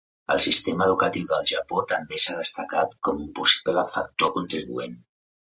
El 0.35 0.39
sistema 0.43 0.85
educatiu 0.85 1.27
del 1.31 1.43
Japó 1.49 1.83
també 1.91 2.21
s'ha 2.23 2.39
destacat 2.39 2.97
com 3.09 3.21
un 3.27 3.29
possible 3.41 3.85
factor 3.93 4.35
contribuent. 4.41 4.99